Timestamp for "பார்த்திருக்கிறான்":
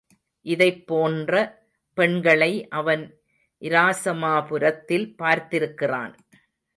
5.17-6.13